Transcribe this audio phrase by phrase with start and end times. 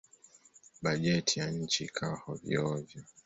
[0.81, 3.01] Bajeti ya nchi ikawa hovyo-hovyo.